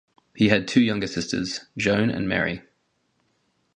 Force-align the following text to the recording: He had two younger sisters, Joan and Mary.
He 0.35 0.49
had 0.49 0.67
two 0.67 0.81
younger 0.81 1.05
sisters, 1.05 1.59
Joan 1.77 2.09
and 2.09 2.27
Mary. 2.27 2.63